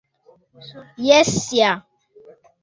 [1.09, 1.71] Jes ja...